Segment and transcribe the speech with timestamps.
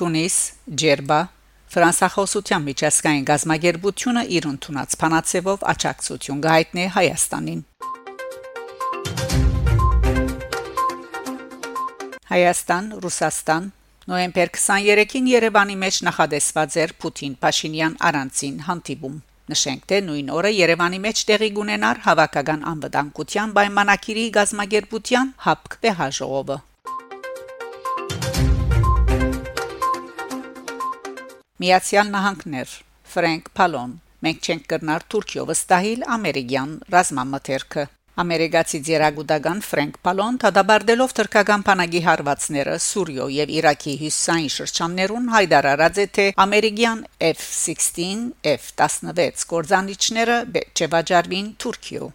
[0.00, 0.36] Թունիս,
[0.80, 1.18] Ջերբա,
[1.70, 7.60] Ֆրանսախոսության միջազգային գազագերբությունը իր ընդունած փանացեվով աճակցություն գայտնի Հայաստանին։
[12.30, 13.68] Հայաստան, Ռուսաստան
[14.10, 19.20] Նոյեմբեր 23-ին Երևանի մեջ նախադեсված էր Պուտին-Փաշինյան առանցին հանդիպում։
[19.52, 26.58] Նշենք, թե նույն օրը Երևանի մեջ տեղի կունենար հավաքական անվտանգության պայմանագիրի գազագերբության հապկ վեհաժողովը։
[31.60, 32.70] Միացյալ Նահանգներ
[33.12, 33.90] Ֆրանկ Պալոն
[34.24, 37.84] Մենք չենք կրնար Թուրքիո վստահիլ ամերիկյան ռազմամթերքը
[38.24, 46.08] Ամերիկացի ձերագուտական Ֆրանկ Պալոն դադարելով թրկական բանակի հարվածները Սուրիո եւ Իրաքի հյուսային շրջաններուն հայտարարած է
[46.16, 48.24] թե ամերիկյան F-16,
[48.56, 50.40] F-16 կորզանիչները
[50.80, 52.10] չվաճառվին Թուրքիո։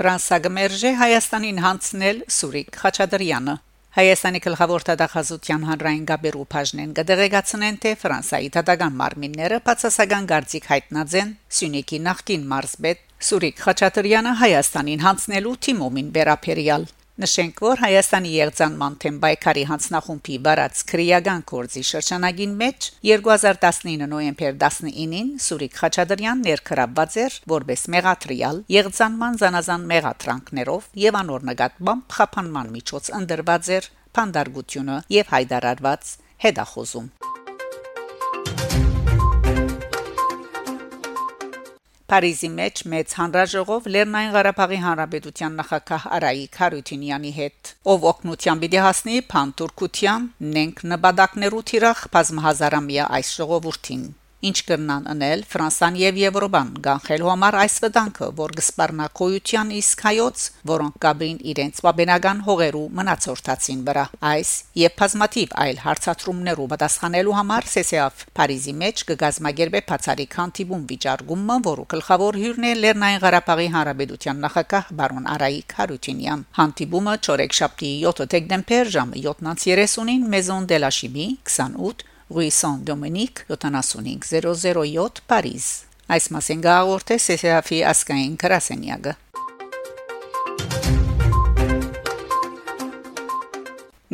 [0.00, 3.60] Ֆրանսա գմերժե Հայաստանին հանցնել Սուրիկ Խաչատրյանը
[3.96, 11.32] Հայաստանի գլխավոր տվյալահաշվության հանրային գաբերու բաժնեն կդեղեկացնեն թե Ֆրանսայի դատական մարմինները բացասական գարձիկ հայտնած են
[11.58, 16.84] Սյունիքի նախկին մարզբեդ Սուրիկ Խաչատրյանը Հայաստանին հանձնելու թիմոմին վերապերյալ
[17.18, 25.80] Նշենք, որ Հայաստանի Եղձանման թեմբայկարի հանձնախումբի վարած քրեական կորձի շրջանագին մեջ 2019 նոյեմբեր 19-ին Սուրիկ
[25.80, 33.90] Խաչատրյան ներքրաբված էր որպես մեղատրիալ Եղձանման զանազան մեղատրանքներով եւ անոր նկատմամբ խափանման միջոց ընդրված էր
[34.14, 36.14] փանդարգությունը եւ հայդարարված
[36.46, 37.10] հետախոզում
[42.08, 49.18] Փարիզի մեջ մեծ հանրաժողով Լեռնային Ղարաբաղի Հանրապետության նախագահ Արայիկ Հարությունյանի հետ, ով օկնության պիտի հասնի
[49.32, 57.56] փանտուրքության նենք նպատակներու թիրախ բազմահազարամյա այս ժողովրդին ինչ կրնան անել Ֆրանսան եւ Եվրոպան գանխելու համար
[57.58, 64.52] այս վտանգը, որ գսպարնա կոյության իսկ հայոց, որոնք կաբրին իրենց բաբենական հողերու մնացորդացին վրա։ Այս
[64.78, 72.38] եւ բազմաթիվ այլ հարցատրումներու պատասխանելու համար ՍՍԱՖ Փարիզի մեջ կգազմագերբե բացարիք հանդիպում վիճարկումը, որը գլխավոր
[72.42, 79.24] հյուրն է Լեռնային Ղարաբաղի Հանրապետության նախագահ բարոն Արայիկ Հարությունյան։ Հանդիպումը 4 շաբթի 7 դեկտեմբեր ժամը
[79.26, 85.66] 7:30-ին Maison de la Chimie 28 Rue Saint-Dominique 75007 Paris
[86.12, 89.14] Այս մասին գաղորդե ՍՍԱՖ-ի ասկային գրասենյակը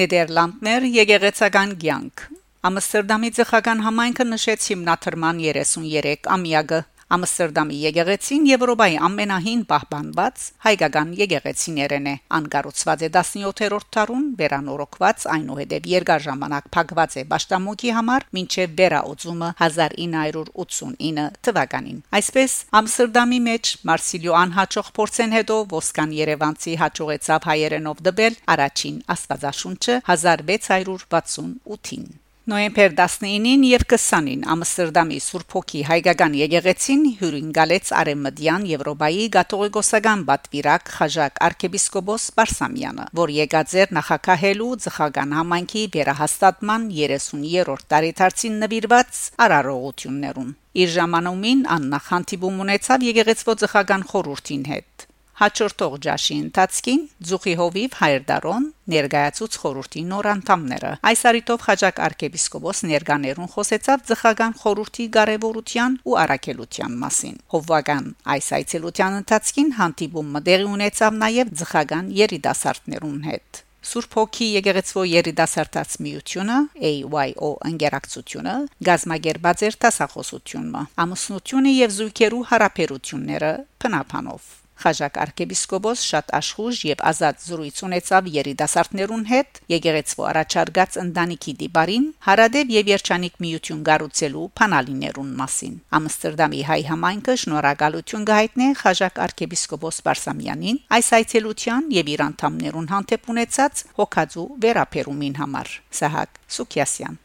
[0.00, 2.24] Նեդերլանդներ եկեղեցական ցանկ
[2.70, 12.12] Ամստերդամի ցեղական համայնքը նշեց հիմնադրման 33 ամյակը Ամստերդամի եկեղեցին Եվրոպայի ամենահին պահպանված հայկական եկեղեցիներն է։
[12.38, 21.26] Անկառուցված է 17-րդ դարուն, վերանորոգված այնուհետև երկար ժամանակ փակված է Պաշտամոկի համար մինչև վերաօծումը 1989
[21.50, 30.00] թվականին։ Այսպես Ամստերդամի մեջ Մարսիլիո անհաջող փորձեն հետո ոսկան Երևանցի հաջողեցավ հայերենով դբել առաջին Աստվածաշունչը
[30.14, 32.10] 1668-ին։
[32.50, 41.38] Նոյեմբեր 19-ին եւ 20-ին Ամստերդամի Սուրբ Հոգի հայկական եկեղեցին հյուրընկալեց Արեմդյան Եվրոպայի գաթողիկոսական բատվիրակ Խաժակ
[41.46, 50.50] arczepiskopos Բարսամյանը, որ եկած էր նախակահելու ցխական համայնքի վերահաստատման 30-րդ տարեթարցին նվիրված արարողություններուն։
[50.80, 55.09] Իր ժամանումին աննախանտիբում ունեցավ եկեղեցվո ցխական խորհրդին հետ
[55.40, 63.50] հաջորդող ջաշի ընթացքին Զուխի հովիվ հայրդարոն ներգայացուց խորհրդի նոր անդամները այս արիտով խաճակ arczepiskopos ներկաներուն
[63.54, 71.56] խոսեցավ ցխական խորհրդի կարևորության ու առաքելության մասին հովվական այս այցելության ընթացքին հանդիպումը տեղի ունեցավ նաև
[71.62, 76.56] ցխական երիտասարդներուն հետ Սուրբ Հոգի Եկեղեցվո երիտասարդաց միությունը
[76.90, 78.56] AYO ընկերակցությունը
[78.90, 87.80] գազմագերբած էր տասախոսությունը ամուսնությունը եւ զույգերու հարաբերությունները փնապանով Խաժակ arczepiskopos շատ աշխուժ եւ ազատ զրույց
[87.86, 96.62] ունեցավ երիտասարդներուն հետ եկեղեցու առաջարկած ընտանիքի դիպարին հարադեվ եւ երջանիկ միություն գառուցելու փանալիներուն մասին Ամստերդամի
[96.70, 104.48] հայ համայնքը շնորհակալություն գահիտնե Խաժակ arczepiskopos Բարսամյանին այս այցելության եւ իր անդամներուն հանդեպ ունեցած հոգածու
[104.64, 107.20] վերապերումին համար Սահակ Սուքյասյան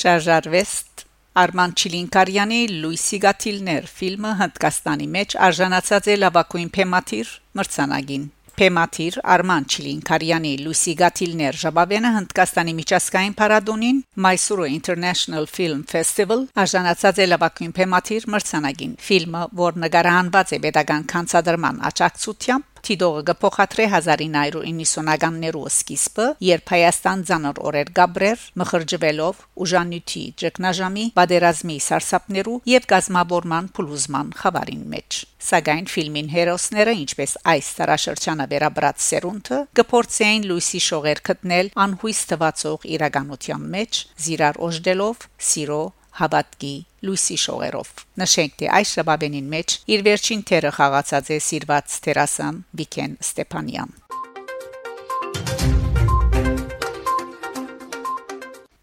[0.00, 0.89] Շարժարվեստ
[1.38, 7.28] Արման Չիլինկարյանի Լուիսի Գաթիլներ ֆիլմը Հնդկաստանի մեջ արժանացած է լավագույն թեմատիր
[7.60, 8.24] մրցանակին։
[8.60, 17.28] Թեմատիր Արման Չիլինկարյանի Լուիսի Գաթիլներ Ժաբավենը Հնդկաստանի միջազգային փառատոնին Mysore International Film Festival արժանացած է
[17.30, 26.72] լավագույն թեմատիր մրցանակին։ Ֆիլմը, որ նկարահանված է pedagogan կանցադրման աջակցությամբ Թիդողը գփոխադրե 1990-ականներու սկիզբը, երբ
[26.74, 35.86] Հայաստան ցանր օրեր Գաբրեր մխրջվելով ուժանյութի ճգնաժամի բادرազմի սարսափներու եւ գազմաբորման փլուզման խավարին մեջ։ Սակայն
[35.88, 44.02] ֆիլմին հերոսները, ինչպես այս տարաշրջանը վերաբրած սերունդը, կփորձեին լույսի շողեր գտնել անհույս թվացող իրականության մեջ,
[44.26, 45.82] զիրար օժդելով սիրո
[46.20, 46.72] հավատքի
[47.08, 47.90] Լուիսի շողերով
[48.22, 53.94] նշենք թե այս շաբաթին մեջ իր վերջին թերը խաղացած է Սիրված Տերասան Վիկեն Ստեփանյան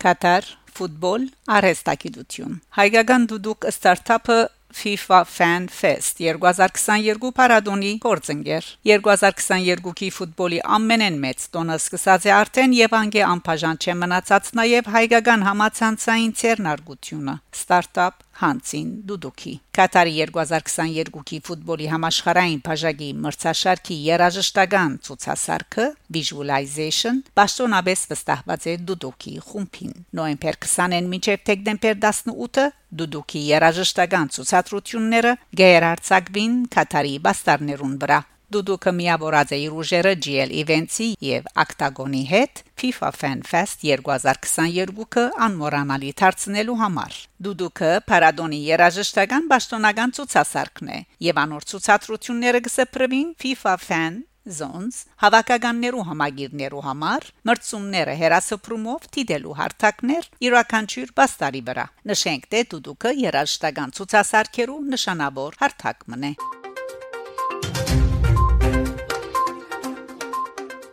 [0.08, 1.24] Կատար ֆուտբոլ
[1.58, 4.38] արհեստագիտություն հայկական դուդուկ ստարտափը
[4.78, 12.98] FIFA Fan Fest 2022 Փարադոնի գործընկեր 2022-ի ֆուտբոլի ամենեն մեծ տոնը սկսած է արդեն եւ
[13.02, 22.62] անգե անբաժան չէ մնացած նաեւ հայկական համացանցային ցերնարգությունը ստարտափ Հանցին Դուդուկի Կատարի 2022-ի ֆուտբոլի համաշխարհային
[22.68, 25.88] բաժակի մրցաշարքի երաժշտական ցուցասարքը
[26.18, 32.70] Visualization Պաշտոնաբես վստահված է Դուդուկի խումբին նոյեմբեր 20-ին մինչև դեկտեմբեր 18-ը
[33.02, 41.48] Դուդուկի երաժշտական ցուցադրությունները գերարցակվին Կատարի բաստարներուն վրա Դուդուկը միավորած է իր ուժերը GL Events-ի եւ
[41.64, 51.00] Octagon-ի հետ FIFA Fan Fest 2022-ը անմոռանալի դարձնելու համար։ Դուդուկը Paradoni երաժշտական պաշտոնական ցուցասարքն է
[51.28, 61.12] եւ անոր ցուցադրությունները կսպրվին FIFA Fan Zones հավաքականներու համագիրներու համար մրցումները հերասփրումով տիդելու հարթակներ յուրաքանչյուր
[61.20, 66.32] բաստարի վրա նշենք թե դուդուկը երաժշտական ցուցասարքերու նշանավոր հարթակ մնե